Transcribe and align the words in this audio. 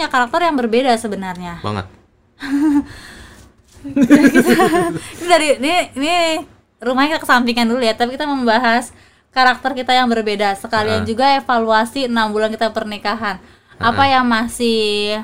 punya 0.00 0.08
karakter 0.08 0.40
yang 0.48 0.56
berbeda 0.56 0.96
sebenarnya. 0.96 1.60
Banget. 1.60 1.84
Ini 3.84 5.26
dari 5.36 5.60
ini 5.60 5.74
ini 5.92 6.14
rumahnya 6.80 7.20
kita 7.20 7.28
kesampingkan 7.28 7.68
dulu 7.68 7.84
ya 7.84 7.92
tapi 7.92 8.16
kita 8.16 8.24
membahas 8.24 8.96
karakter 9.28 9.76
kita 9.76 9.92
yang 9.92 10.08
berbeda. 10.08 10.56
Sekalian 10.56 11.04
Ah. 11.04 11.06
juga 11.06 11.36
evaluasi 11.36 12.08
enam 12.08 12.32
bulan 12.32 12.48
kita 12.48 12.72
pernikahan. 12.72 13.44
Apa 13.76 14.08
yang 14.08 14.24
masih 14.24 15.20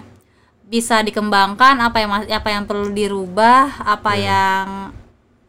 bisa 0.68 1.00
dikembangkan 1.00 1.80
apa 1.80 1.96
yang 2.04 2.10
apa 2.28 2.48
yang 2.52 2.68
perlu 2.68 2.92
dirubah 2.92 3.80
apa 3.80 4.12
yang 4.12 4.92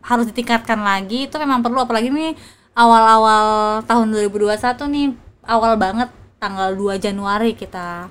harus 0.08 0.24
ditingkatkan 0.32 0.80
lagi 0.80 1.28
itu 1.28 1.36
memang 1.36 1.60
perlu. 1.60 1.84
Apalagi 1.84 2.08
nih 2.16 2.32
awal-awal 2.80 3.84
tahun 3.84 4.08
2021 4.08 4.88
nih 4.88 5.08
awal 5.44 5.76
banget 5.76 6.08
tanggal 6.40 6.72
2 6.72 6.96
Januari 6.96 7.60
kita 7.60 8.08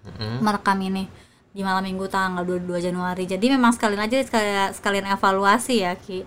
Mm-mm. 0.00 0.40
merekam 0.40 0.78
ini 0.80 1.04
di 1.50 1.66
malam 1.66 1.82
minggu 1.82 2.06
tanggal 2.06 2.46
22 2.46 2.78
Januari. 2.78 3.26
Jadi 3.26 3.50
memang 3.50 3.74
sekalian 3.74 4.06
aja 4.06 4.22
sekalian, 4.22 4.70
sekalian 4.70 5.06
evaluasi 5.10 5.82
ya 5.82 5.98
Ki. 5.98 6.22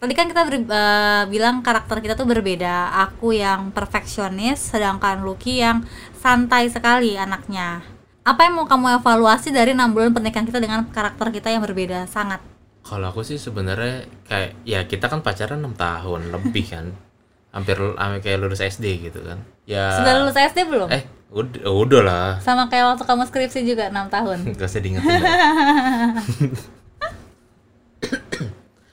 Tadi 0.00 0.12
kan 0.16 0.32
kita 0.32 0.48
ber- 0.48 0.64
eh, 0.64 1.22
bilang 1.28 1.60
karakter 1.60 2.00
kita 2.00 2.16
tuh 2.16 2.24
berbeda. 2.24 2.88
Aku 3.08 3.36
yang 3.36 3.68
perfeksionis, 3.68 4.72
sedangkan 4.72 5.20
Lucky 5.20 5.60
yang 5.60 5.84
santai 6.16 6.72
sekali 6.72 7.20
anaknya. 7.20 7.84
Apa 8.24 8.48
yang 8.48 8.60
mau 8.60 8.68
kamu 8.68 9.00
evaluasi 9.00 9.52
dari 9.52 9.72
enam 9.76 9.92
bulan 9.92 10.12
pernikahan 10.12 10.48
kita 10.48 10.60
dengan 10.60 10.88
karakter 10.88 11.32
kita 11.32 11.52
yang 11.52 11.64
berbeda 11.64 12.08
sangat? 12.08 12.40
Kalau 12.80 13.12
aku 13.12 13.20
sih 13.20 13.36
sebenarnya 13.36 14.08
kayak 14.24 14.50
ya 14.64 14.80
kita 14.88 15.08
kan 15.12 15.20
pacaran 15.20 15.60
6 15.60 15.76
tahun 15.76 16.20
lebih 16.32 16.64
kan. 16.68 16.86
Hampir 17.56 17.76
hampir 17.76 18.20
kayak 18.24 18.38
lulus 18.40 18.62
SD 18.62 19.10
gitu 19.10 19.20
kan. 19.26 19.42
Ya 19.68 20.00
Sudah 20.00 20.22
lulus 20.22 20.38
SD 20.38 20.64
belum? 20.70 20.88
Eh, 20.88 21.02
udah, 21.30 21.62
udah 21.66 22.00
lah. 22.02 22.28
Sama 22.42 22.66
kayak 22.66 22.94
waktu 22.94 23.04
kamu 23.06 23.22
skripsi 23.26 23.60
juga 23.62 23.88
enam 23.88 24.10
tahun. 24.10 24.38
Gak 24.58 24.66
usah 24.66 24.82
diingetin. 24.82 25.22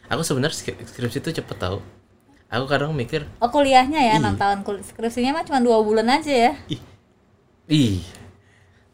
Aku 0.08 0.22
sebenarnya 0.24 0.56
skri- 0.56 0.80
skripsi 0.80 1.20
itu 1.20 1.30
cepet 1.36 1.58
tau. 1.60 1.84
Aku 2.48 2.64
kadang 2.64 2.96
mikir, 2.96 3.28
Oh 3.44 3.52
kuliahnya 3.52 4.00
ya 4.00 4.24
enam 4.24 4.40
tahun 4.40 4.64
Kul- 4.64 4.80
skripsinya 4.80 5.36
mah 5.36 5.44
cuma 5.44 5.60
dua 5.60 5.84
bulan 5.84 6.08
aja 6.08 6.32
ya. 6.32 6.52
ih, 6.72 6.80
ih, 7.68 8.00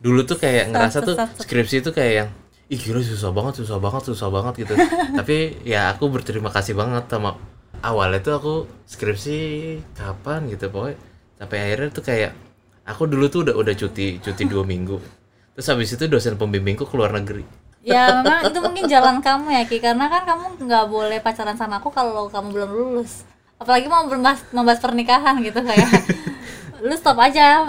dulu 0.02 0.25
tuh 0.25 0.41
kayak 0.41 0.73
ngerasa 0.73 1.05
tuh 1.05 1.13
sat. 1.13 1.38
skripsi 1.38 1.85
itu 1.85 1.94
kayak 1.94 2.13
yang, 2.17 2.30
ih 2.66 2.81
gila 2.81 3.05
susah 3.05 3.30
banget, 3.30 3.61
susah 3.61 3.78
banget, 3.78 4.09
susah 4.09 4.33
banget 4.33 4.66
gitu. 4.66 4.73
Tapi 5.22 5.61
ya 5.61 5.94
aku 5.94 6.09
berterima 6.09 6.50
kasih 6.50 6.73
banget 6.73 7.05
sama 7.05 7.38
awalnya 7.85 8.25
tuh 8.25 8.33
aku 8.41 8.53
skripsi 8.89 9.38
kapan 9.94 10.50
gitu 10.50 10.73
pokoknya 10.73 10.97
sampai 11.38 11.57
akhirnya 11.61 11.89
tuh 11.94 12.03
kayak 12.09 12.31
aku 12.84 13.08
dulu 13.08 13.26
tuh 13.28 13.39
udah 13.44 13.56
udah 13.56 13.73
cuti 13.73 14.20
cuti 14.20 14.44
dua 14.44 14.64
minggu 14.64 14.98
terus 15.53 15.67
habis 15.67 15.92
itu 15.92 16.06
dosen 16.06 16.36
pembimbingku 16.36 16.84
keluar 16.86 17.12
negeri 17.12 17.44
Ya 17.84 18.23
memang 18.23 18.48
itu 18.48 18.59
mungkin 18.64 18.88
jalan 18.88 19.20
kamu 19.20 19.52
ya 19.52 19.67
Ki 19.67 19.84
karena 19.84 20.08
kan 20.08 20.23
kamu 20.23 20.56
nggak 20.56 20.86
boleh 20.88 21.20
pacaran 21.20 21.59
sama 21.59 21.84
aku 21.84 21.92
kalau 21.92 22.31
kamu 22.31 22.56
belum 22.56 22.72
lulus. 22.72 23.28
Apalagi 23.59 23.92
mau 23.92 24.08
membahas, 24.08 24.40
membahas 24.56 24.80
pernikahan 24.80 25.36
gitu 25.44 25.59
kayak 25.59 25.92
lu 26.88 26.95
stop 26.95 27.20
aja 27.20 27.59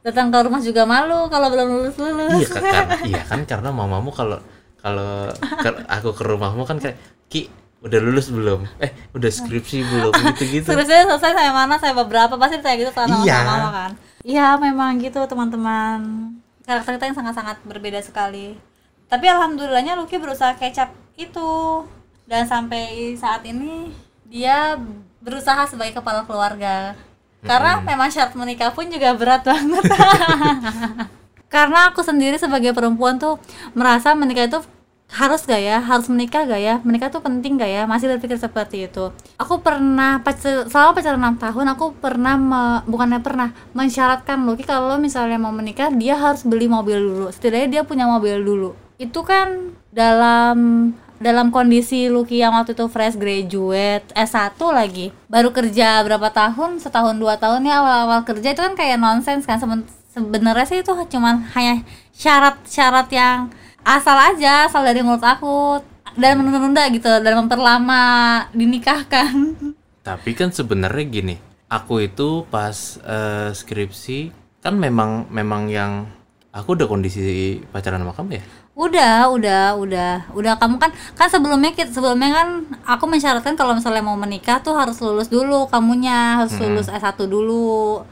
datang 0.00 0.32
ke 0.32 0.40
rumah 0.40 0.64
juga 0.64 0.88
malu 0.88 1.28
kalau 1.28 1.52
belum 1.52 1.68
lulus 1.68 2.00
lulus. 2.00 2.32
iya 2.40 2.48
kan 2.48 2.64
karena 2.64 2.96
iya 3.04 3.22
kan 3.28 3.40
karena 3.44 3.68
mamamu 3.68 4.08
kalau 4.08 4.40
kalau 4.80 5.36
aku 5.84 6.16
ke 6.16 6.22
rumahmu 6.24 6.64
kan 6.64 6.80
kayak 6.80 6.96
ki 7.28 7.52
udah 7.84 8.00
lulus 8.00 8.32
belum 8.32 8.64
eh 8.80 8.96
udah 9.12 9.28
skripsi 9.28 9.84
belum 9.84 10.12
gitu 10.32 10.42
gitu 10.48 10.68
Skripsinya 10.72 11.12
selesai 11.12 11.36
saya 11.36 11.52
mana 11.52 11.76
saya 11.76 11.92
beberapa 11.92 12.40
pasti 12.40 12.56
saya 12.58 12.80
gitu 12.80 12.88
sama 12.88 13.20
Iya. 13.20 13.36
sama 13.36 13.52
mama 13.52 13.70
kan. 13.70 13.90
Iya 14.28 14.60
memang 14.60 15.00
gitu 15.00 15.24
teman-teman 15.24 16.28
karakter 16.68 17.00
kita 17.00 17.08
yang 17.08 17.16
sangat-sangat 17.16 17.64
berbeda 17.64 18.04
sekali. 18.04 18.60
Tapi 19.08 19.24
alhamdulillahnya 19.24 19.96
Lucky 19.96 20.20
berusaha 20.20 20.52
kecap 20.52 20.92
itu 21.16 21.80
dan 22.28 22.44
sampai 22.44 23.16
saat 23.16 23.40
ini 23.48 23.88
dia 24.28 24.76
berusaha 25.24 25.64
sebagai 25.64 25.96
kepala 25.96 26.28
keluarga. 26.28 26.92
Karena 27.40 27.80
memang 27.80 28.12
syarat 28.12 28.36
menikah 28.36 28.68
pun 28.76 28.84
juga 28.92 29.16
berat 29.16 29.48
banget. 29.48 29.84
Karena 31.54 31.88
aku 31.88 32.04
sendiri 32.04 32.36
sebagai 32.36 32.76
perempuan 32.76 33.16
tuh 33.16 33.40
merasa 33.72 34.12
menikah 34.12 34.44
itu 34.44 34.60
harus 35.08 35.40
gak 35.48 35.60
ya? 35.60 35.80
Harus 35.80 36.06
menikah 36.12 36.44
gak 36.44 36.60
ya? 36.60 36.74
Menikah 36.84 37.08
tuh 37.08 37.24
penting 37.24 37.56
gak 37.56 37.68
ya? 37.68 37.82
Masih 37.88 38.12
berpikir 38.12 38.36
seperti 38.36 38.86
itu. 38.86 39.08
Aku 39.40 39.64
pernah 39.64 40.20
pacar 40.20 40.68
selama 40.68 40.92
pacaran 40.92 41.20
6 41.20 41.44
tahun 41.44 41.66
aku 41.74 41.86
pernah 41.96 42.36
me- 42.36 42.82
bukannya 42.84 43.20
pernah 43.24 43.56
mensyaratkan 43.72 44.44
Lucky 44.44 44.68
kalau 44.68 45.00
misalnya 45.00 45.40
mau 45.40 45.50
menikah 45.50 45.88
dia 45.88 46.14
harus 46.14 46.44
beli 46.44 46.68
mobil 46.68 47.00
dulu. 47.00 47.26
Setidaknya 47.32 47.68
dia 47.80 47.82
punya 47.88 48.04
mobil 48.04 48.36
dulu. 48.44 48.76
Itu 49.00 49.24
kan 49.24 49.72
dalam 49.90 50.92
dalam 51.18 51.50
kondisi 51.50 52.06
Lucky 52.06 52.38
yang 52.38 52.54
waktu 52.54 52.76
itu 52.78 52.86
fresh 52.86 53.16
graduate 53.18 54.06
S1 54.14 54.54
lagi. 54.70 55.10
Baru 55.26 55.50
kerja 55.50 56.04
berapa 56.04 56.30
tahun? 56.30 56.78
Setahun 56.78 57.16
dua 57.18 57.40
tahun 57.40 57.64
ya 57.66 57.80
awal-awal 57.80 58.22
kerja. 58.28 58.54
Itu 58.54 58.62
kan 58.62 58.76
kayak 58.76 59.00
nonsens 59.00 59.48
kan? 59.48 59.58
Seben- 59.58 59.88
sebenarnya 60.12 60.66
sih 60.68 60.78
itu 60.84 60.92
cuman 60.92 61.48
hanya 61.56 61.82
syarat-syarat 62.14 63.08
yang 63.14 63.50
asal 63.88 64.16
aja 64.20 64.68
asal 64.68 64.84
dari 64.84 65.00
mulut 65.00 65.24
aku. 65.24 65.80
Dan 66.18 66.42
menunda-nunda 66.42 66.82
gitu 66.90 67.06
dan 67.06 67.34
memperlama 67.38 68.02
dinikahkan. 68.50 69.54
Tapi 70.08 70.30
kan 70.34 70.50
sebenarnya 70.50 71.04
gini 71.06 71.36
aku 71.70 72.02
itu 72.04 72.42
pas 72.48 72.98
eh, 73.04 73.54
skripsi 73.54 74.34
kan 74.58 74.74
memang 74.74 75.30
memang 75.30 75.70
yang 75.70 76.10
aku 76.50 76.74
udah 76.74 76.88
kondisi 76.90 77.60
pacaran 77.70 78.02
sama 78.02 78.16
kamu 78.16 78.40
ya? 78.40 78.44
Udah 78.74 79.30
udah 79.30 79.64
udah 79.78 80.12
udah. 80.34 80.52
Kamu 80.58 80.82
kan 80.82 80.90
kan 81.14 81.28
sebelumnya 81.30 81.70
kita 81.70 81.94
sebelumnya 81.94 82.34
kan 82.34 82.48
aku 82.82 83.04
mensyaratkan 83.06 83.54
kalau 83.54 83.78
misalnya 83.78 84.02
mau 84.02 84.18
menikah 84.18 84.58
tuh 84.58 84.74
harus 84.74 84.98
lulus 84.98 85.30
dulu 85.30 85.70
kamunya 85.70 86.42
harus 86.42 86.56
lulus 86.58 86.90
S1 86.90 87.14
dulu. 87.30 88.02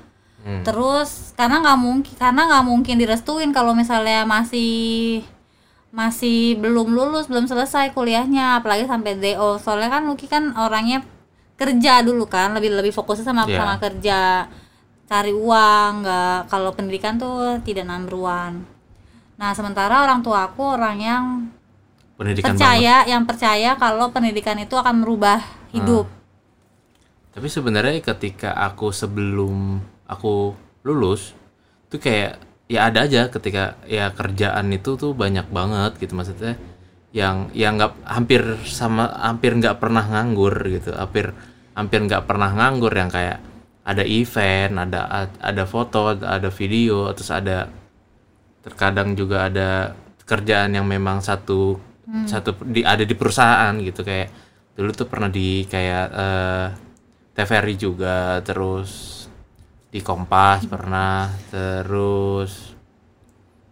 Hmm. 0.47 0.63
terus 0.63 1.35
karena 1.35 1.59
nggak 1.59 1.79
mungkin 1.83 2.15
karena 2.15 2.47
nggak 2.47 2.65
mungkin 2.71 3.03
direstuin 3.03 3.51
kalau 3.51 3.75
misalnya 3.75 4.23
masih 4.23 5.27
masih 5.97 6.61
belum 6.61 6.93
lulus 6.93 7.25
belum 7.25 7.49
selesai 7.49 7.97
kuliahnya 7.97 8.61
apalagi 8.61 8.85
sampai 8.85 9.17
DO 9.17 9.57
soalnya 9.57 9.89
kan 9.89 10.05
Lucky 10.05 10.29
kan 10.29 10.53
orangnya 10.53 11.01
kerja 11.57 12.05
dulu 12.05 12.29
kan 12.29 12.53
lebih 12.53 12.69
lebih 12.77 12.93
fokusnya 12.93 13.25
sama 13.25 13.49
Iya. 13.49 13.65
sama 13.65 13.75
kerja 13.81 14.21
cari 15.09 15.33
uang 15.33 16.05
nggak 16.05 16.53
kalau 16.53 16.77
pendidikan 16.77 17.17
tuh 17.17 17.63
tidak 17.65 17.89
number 17.89 18.13
one. 18.13 18.69
Nah 19.41 19.57
sementara 19.57 20.05
orang 20.05 20.21
tua 20.21 20.53
aku 20.53 20.77
orang 20.77 20.97
yang 21.01 21.25
pendidikan 22.21 22.53
banget. 22.53 22.61
percaya 22.61 22.97
yang 23.09 23.23
percaya 23.25 23.71
kalau 23.81 24.13
pendidikan 24.13 24.61
itu 24.61 24.77
akan 24.77 25.01
merubah 25.01 25.41
hidup. 25.73 26.05
Tapi 27.33 27.49
sebenarnya 27.49 28.05
ketika 28.05 28.53
aku 28.53 28.93
sebelum 28.93 29.81
aku 30.05 30.53
lulus 30.85 31.33
tuh 31.89 32.01
kayak 32.01 32.37
ya 32.67 32.91
ada 32.91 33.07
aja 33.07 33.31
ketika 33.31 33.79
ya 33.87 34.11
kerjaan 34.11 34.67
itu 34.75 34.99
tuh 34.99 35.15
banyak 35.15 35.47
banget 35.51 35.99
gitu 36.03 36.15
maksudnya. 36.19 36.59
Yang 37.15 37.37
yang 37.57 37.81
nggak 37.81 37.93
hampir 38.05 38.43
sama 38.67 39.09
hampir 39.23 39.57
nggak 39.57 39.79
pernah 39.79 40.05
nganggur 40.05 40.55
gitu. 40.69 40.93
Hampir 40.93 41.33
hampir 41.77 41.99
nggak 42.05 42.25
pernah 42.27 42.51
nganggur 42.53 42.93
yang 42.93 43.11
kayak 43.13 43.39
ada 43.87 44.03
event 44.03 44.83
ada 44.83 45.31
ada 45.39 45.65
foto 45.69 46.19
ada 46.19 46.51
video 46.51 47.07
terus 47.15 47.31
ada 47.31 47.71
terkadang 48.67 49.15
juga 49.15 49.47
ada 49.47 49.95
kerjaan 50.27 50.75
yang 50.75 50.91
memang 50.91 51.23
satu 51.23 51.79
satu 52.27 52.67
di 52.67 52.83
ada 52.83 53.07
di 53.07 53.15
perusahaan 53.15 53.75
gitu. 53.79 54.03
Kayak 54.03 54.29
dulu 54.77 54.91
tuh 54.93 55.09
pernah 55.09 55.31
di 55.33 55.65
kayak 55.65 56.07
eh, 56.13 56.67
TVRI 57.37 57.75
juga 57.77 58.41
terus 58.45 59.16
di 59.97 60.05
Kompas 60.05 60.69
pernah 60.69 61.33
terus 61.49 62.77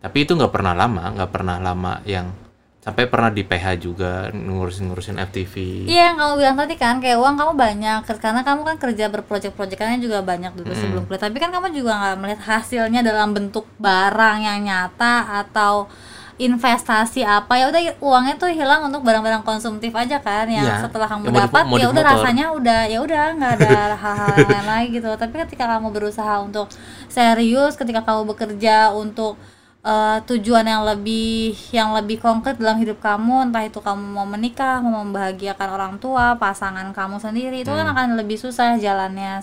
tapi 0.00 0.25
itu 0.25 0.32
nggak 0.32 0.49
pernah 0.49 0.73
lama 0.73 1.12
nggak 1.12 1.29
pernah 1.29 1.61
lama 1.61 2.00
yang 2.09 2.32
sampai 2.81 3.09
pernah 3.09 3.32
di 3.32 3.44
PH 3.44 3.81
juga 3.81 4.29
ngurusin 4.32 4.93
ngurusin 4.93 5.17
FTV 5.17 5.85
Iya 5.88 6.12
yang 6.12 6.17
kamu 6.21 6.32
bilang 6.41 6.56
tadi 6.56 6.76
kan 6.76 7.00
kayak 7.00 7.17
uang 7.17 7.37
kamu 7.37 7.53
banyak 7.56 8.00
karena 8.21 8.41
kamu 8.44 8.61
kan 8.65 8.76
kerja 8.76 9.05
berprojek-proyekannya 9.09 10.00
juga 10.00 10.21
banyak 10.21 10.53
dulu 10.53 10.73
sebelum 10.73 11.05
kuliah 11.09 11.25
tapi 11.29 11.41
kan 11.41 11.53
kamu 11.53 11.73
juga 11.76 11.93
nggak 11.97 12.17
melihat 12.21 12.43
hasilnya 12.44 13.00
dalam 13.00 13.32
bentuk 13.32 13.69
barang 13.81 14.38
yang 14.41 14.65
nyata 14.65 15.44
atau 15.44 15.88
investasi 16.34 17.22
apa 17.22 17.54
ya 17.54 17.70
udah 17.70 17.81
uangnya 18.02 18.34
tuh 18.34 18.50
hilang 18.50 18.90
untuk 18.90 19.06
barang-barang 19.06 19.46
konsumtif 19.46 19.94
aja 19.94 20.19
kan 20.19 20.50
yang 20.50 20.66
Iya, 20.66 20.82
setelah 20.82 21.06
kamu 21.06 21.31
modif- 21.31 21.46
dapat 21.46 21.62
ya 21.78 21.86
udah 21.88 22.04
rasanya 22.04 22.46
udah 22.50 22.81
ya 22.90 22.98
udah 22.98 23.22
nggak 23.38 23.52
ada 23.54 23.69
hal-hal 24.02 24.34
yang 24.42 24.50
lain 24.50 24.66
lagi 24.66 24.88
gitu. 24.98 25.10
Tapi 25.14 25.34
ketika 25.46 25.64
kamu 25.70 25.94
berusaha 25.94 26.42
untuk 26.42 26.66
serius 27.06 27.78
ketika 27.78 28.02
kamu 28.02 28.34
bekerja 28.34 28.90
untuk 28.90 29.38
eh, 29.81 30.19
tujuan 30.26 30.66
yang 30.66 30.82
lebih 30.82 31.54
yang 31.70 31.94
lebih 31.94 32.19
konkret 32.19 32.58
dalam 32.58 32.82
hidup 32.82 32.98
kamu 32.98 33.50
entah 33.50 33.62
itu 33.62 33.78
kamu 33.78 34.02
mau 34.02 34.26
menikah 34.26 34.82
mau 34.82 35.06
membahagiakan 35.06 35.69
orang 35.70 35.94
tua 36.02 36.34
pasangan 36.34 36.90
kamu 36.90 37.22
sendiri 37.22 37.62
itu 37.62 37.70
kan 37.70 37.87
akan 37.87 38.19
lebih 38.19 38.34
susah 38.37 38.75
jalannya. 38.75 39.38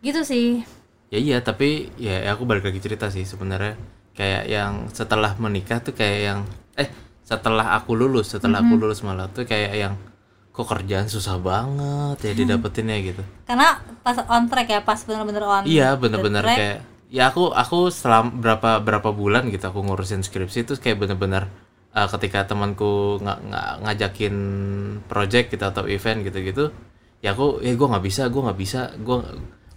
Gitu 0.00 0.24
sih. 0.24 0.48
Ya 1.06 1.20
iya 1.20 1.38
tapi 1.38 1.92
ya 2.00 2.32
aku 2.32 2.42
balik 2.42 2.66
lagi 2.66 2.80
cerita 2.80 3.12
sih 3.12 3.22
sebenarnya 3.22 3.76
kayak 4.16 4.48
yang 4.48 4.88
setelah 4.90 5.36
menikah 5.36 5.78
tuh 5.84 5.92
kayak 5.92 6.18
yang 6.24 6.40
eh 6.74 6.88
setelah 7.22 7.76
aku 7.76 7.92
lulus 7.92 8.32
setelah 8.32 8.64
aku 8.64 8.74
lulus 8.80 9.04
malah 9.04 9.28
tuh 9.28 9.44
kayak 9.44 9.76
yang 9.76 9.94
kok 10.56 10.64
kerjaan 10.64 11.04
susah 11.04 11.36
banget 11.36 12.16
ya 12.24 12.32
didapetinnya 12.32 12.96
gitu. 13.04 13.22
Karena 13.44 13.76
pas 14.00 14.16
on 14.24 14.48
track 14.48 14.68
ya 14.72 14.80
pas 14.80 14.96
bener-bener 15.04 15.44
on 15.44 15.62
iya 15.68 15.92
bener-bener 16.00 16.40
kayak 16.40 16.80
ya 17.12 17.28
aku 17.28 17.52
aku 17.52 17.92
selam 17.92 18.40
berapa 18.40 18.80
berapa 18.80 19.12
bulan 19.12 19.52
gitu 19.52 19.68
aku 19.68 19.84
ngurusin 19.84 20.24
skripsi 20.24 20.64
itu 20.64 20.74
kayak 20.80 20.96
bener-bener 20.96 21.52
uh, 21.94 22.08
ketika 22.10 22.48
temanku 22.48 23.20
nggak 23.22 23.38
nggak 23.46 23.68
ngajakin 23.84 24.36
project 25.06 25.46
gitu 25.54 25.64
atau 25.68 25.84
event 25.86 26.24
gitu-gitu 26.26 26.72
ya 27.20 27.32
aku 27.32 27.62
ya 27.62 27.72
gue 27.72 27.88
nggak 27.88 28.04
bisa 28.04 28.22
gue 28.28 28.42
nggak 28.42 28.58
bisa 28.58 28.80
gue 28.96 29.16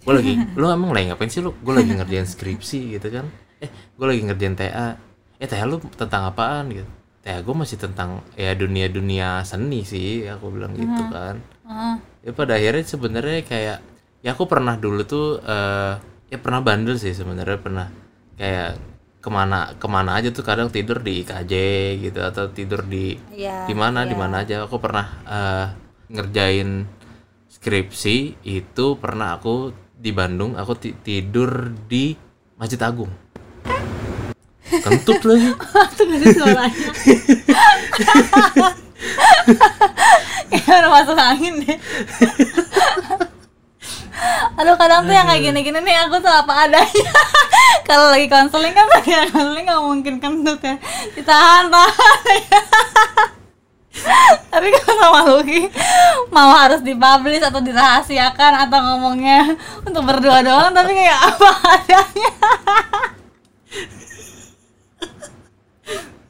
gue 0.00 0.12
lagi 0.16 0.32
lu 0.58 0.66
emang 0.72 0.90
lagi 0.96 1.12
ngapain 1.12 1.28
sih 1.28 1.44
lu? 1.44 1.52
Gue 1.60 1.76
lagi 1.76 1.92
ngerjain 1.92 2.24
skripsi 2.24 2.98
gitu 2.98 3.08
kan 3.12 3.26
eh 3.60 3.68
gue 3.68 4.06
lagi 4.06 4.22
ngerjain 4.24 4.56
TA 4.56 4.96
eh 5.36 5.48
TA 5.48 5.64
lu 5.64 5.78
tentang 5.94 6.26
apaan 6.26 6.72
gitu? 6.72 6.88
TA 7.20 7.40
gue 7.40 7.54
masih 7.54 7.76
tentang 7.76 8.24
ya 8.34 8.56
dunia 8.56 8.88
dunia 8.88 9.44
seni 9.44 9.84
sih 9.84 10.24
aku 10.24 10.48
bilang 10.50 10.72
gitu 10.72 11.02
kan. 11.08 11.36
Heeh. 11.68 11.94
ya 12.20 12.30
pada 12.32 12.56
akhirnya 12.56 12.84
sebenarnya 12.84 13.40
kayak 13.44 13.78
ya 14.20 14.30
aku 14.32 14.44
pernah 14.44 14.74
dulu 14.76 15.00
tuh 15.04 15.26
eh 15.40 15.94
ya 16.28 16.38
pernah 16.38 16.60
bandel 16.60 16.96
sih 16.96 17.12
sebenarnya 17.12 17.58
pernah 17.60 17.86
kayak 18.36 18.80
ke 19.20 19.28
mana 19.28 19.76
ke 19.76 19.84
mana 19.84 20.16
aja 20.16 20.32
tuh 20.32 20.40
kadang 20.40 20.72
tidur 20.72 21.04
di 21.04 21.20
IKJ 21.20 21.52
gitu 22.00 22.20
atau 22.24 22.48
tidur 22.48 22.80
di 22.82 23.20
Iya, 23.36 23.68
di 23.68 23.74
mana 23.76 24.08
di 24.08 24.16
iya. 24.16 24.20
mana 24.20 24.34
aja. 24.40 24.64
Aku 24.64 24.80
pernah 24.80 25.06
eh, 25.28 25.66
ngerjain 26.08 26.88
skripsi 27.50 28.16
itu 28.42 28.86
pernah 28.96 29.36
aku 29.36 29.70
di 29.92 30.10
Bandung 30.10 30.56
aku 30.56 30.72
ti- 30.80 30.96
tidur 30.96 31.68
di 31.86 32.16
Masjid 32.56 32.80
Agung 32.80 33.12
kentut 34.78 35.20
lagi. 35.26 35.50
Tuh 35.98 36.04
gak 36.06 36.18
sih 36.22 36.30
suaranya. 36.38 36.88
Kayak 40.50 40.78
udah 40.86 40.90
masuk 40.92 41.16
angin 41.18 41.54
deh. 41.64 41.78
Aduh 44.60 44.76
kadang 44.76 45.08
tuh 45.08 45.16
yang 45.16 45.24
kayak 45.24 45.40
gini-gini 45.40 45.80
nih 45.80 45.96
aku 46.04 46.20
tuh 46.20 46.28
apa 46.28 46.68
adanya. 46.68 47.12
Kalau 47.88 48.12
lagi 48.12 48.28
konseling 48.28 48.76
kan 48.76 48.84
lagi 48.92 49.16
konseling 49.32 49.64
gak 49.64 49.80
mungkin 49.80 50.20
kentut 50.20 50.60
ya. 50.60 50.76
Ditahan 51.16 51.72
tahan. 51.72 52.38
Tapi 54.50 54.68
kalau 54.70 54.94
sama 54.96 55.20
Lucky 55.28 55.66
Mau 56.30 56.54
harus 56.54 56.80
dipublish 56.80 57.42
atau 57.42 57.58
dirahasiakan 57.58 58.64
Atau 58.64 58.78
ngomongnya 58.80 59.58
untuk 59.82 60.06
berdua 60.06 60.40
doang 60.46 60.70
Tapi 60.72 60.94
kayak 60.94 61.20
apa 61.20 61.50
adanya 61.74 62.30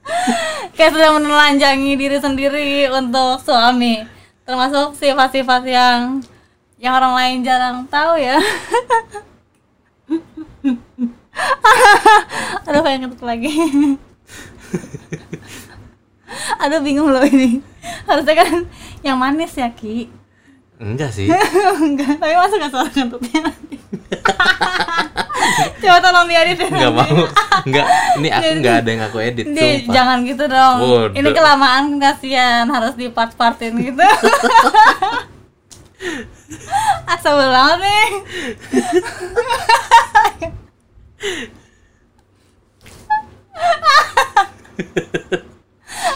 kayak 0.76 0.92
sudah 0.96 1.10
menelanjangi 1.16 1.96
diri 1.96 2.20
sendiri 2.20 2.88
untuk 2.90 3.40
suami. 3.42 4.04
Termasuk 4.44 4.94
sifat-sifat 4.98 5.62
yang 5.68 6.20
yang 6.80 6.96
orang 6.96 7.14
lain 7.14 7.44
jarang 7.44 7.86
tahu 7.86 8.18
ya. 8.18 8.40
Aduh 12.66 12.82
pengen 12.84 13.08
ngetuk 13.08 13.24
lagi. 13.24 13.50
Aduh 16.62 16.80
bingung 16.82 17.10
loh 17.12 17.24
ini. 17.26 17.60
Harusnya 18.08 18.34
kan 18.42 18.66
yang 19.04 19.18
manis 19.20 19.56
ya 19.56 19.70
ki. 19.70 20.08
Enggak 20.80 21.12
sih. 21.12 21.28
Enggak 21.80 22.16
tapi 22.16 22.34
masa 22.34 22.56
gak 22.56 22.72
suara 22.72 22.90
kentutnya 22.90 23.52
nanti 23.52 23.76
coba 25.82 25.98
tolong 26.00 26.26
diedit 26.28 26.58
ya 26.58 26.68
nggak 26.70 26.92
nanti. 26.92 27.12
mau 27.12 27.24
nggak 27.66 27.86
ini 28.20 28.28
aku 28.32 28.50
nggak 28.60 28.74
ada 28.80 28.88
yang 28.88 29.02
aku 29.06 29.18
edit 29.20 29.46
Di, 29.46 29.60
sumpah. 29.60 29.92
jangan 29.92 30.18
gitu 30.24 30.44
dong. 30.48 30.76
Bodoh. 30.80 31.16
Ini 31.16 31.28
kelamaan 31.34 31.84
kasihan 32.00 32.66
harus 32.68 32.94
di 32.96 33.06
part-partin 33.12 33.74
gitu. 33.76 34.04
Asal 37.04 37.36
banget 37.36 37.78
nih. 37.84 38.06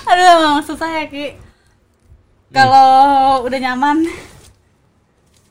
Aduh 0.09 0.27
emang 0.41 0.65
susah 0.65 0.89
ya 0.89 1.05
Ki. 1.11 1.37
Kalau 2.55 3.43
udah 3.43 3.59
nyaman, 3.59 4.07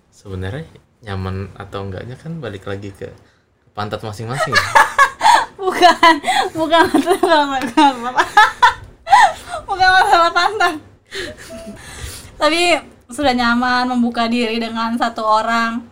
sebenarnya 0.09 0.63
nyaman 1.03 1.51
atau 1.59 1.83
enggaknya 1.83 2.15
kan 2.15 2.39
balik 2.39 2.63
lagi 2.63 2.95
ke 2.95 3.11
pantat 3.73 3.99
masing-masing 4.05 4.53
bukan 5.61 6.13
bukan 6.53 6.81
masalah 6.89 7.45
masalah 7.53 7.91
bukan 9.67 9.89
masalah 9.89 10.31
pantat. 10.31 10.73
Tapi 12.37 12.77
sudah 13.09 13.33
nyaman 13.33 13.89
membuka 13.89 14.25
diri 14.27 14.57
dengan 14.57 14.93
satu 14.97 15.23
orang. 15.23 15.85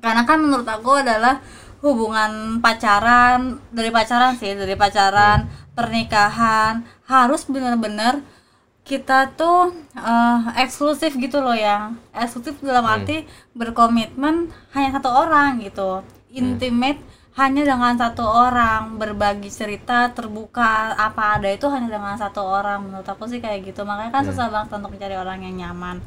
Karena 0.00 0.22
kan 0.28 0.38
menurut 0.40 0.66
aku 0.68 1.00
adalah 1.00 1.40
hubungan 1.80 2.58
pacaran 2.60 3.60
dari 3.70 3.92
pacaran 3.92 4.34
sih 4.40 4.56
dari 4.56 4.74
pacaran 4.74 5.46
pernikahan 5.76 6.82
harus 7.04 7.44
benar-benar 7.46 8.24
kita 8.86 9.34
tuh 9.36 9.76
eh, 9.94 10.38
eksklusif 10.62 11.14
gitu 11.20 11.38
loh 11.42 11.54
yang 11.54 12.00
eksklusif 12.16 12.58
dalam 12.64 12.86
arti 12.86 13.28
berkomitmen 13.52 14.48
hanya 14.72 14.98
satu 14.98 15.10
orang 15.10 15.60
gitu 15.60 16.00
intimate 16.36 17.00
hanya 17.36 17.64
dengan 17.64 17.96
satu 17.96 18.24
orang 18.24 19.00
berbagi 19.00 19.48
cerita 19.48 20.12
terbuka 20.12 20.96
apa 20.96 21.40
ada 21.40 21.48
itu 21.52 21.68
hanya 21.68 21.88
dengan 21.88 22.16
satu 22.16 22.44
orang. 22.44 22.84
Menurut 22.84 23.08
aku 23.08 23.28
sih 23.28 23.40
kayak 23.40 23.64
gitu. 23.72 23.84
Makanya 23.88 24.12
kan 24.12 24.24
susah 24.24 24.52
banget 24.52 24.76
untuk 24.76 24.92
mencari 24.92 25.16
orang 25.16 25.40
yang 25.44 25.56
nyaman 25.68 26.00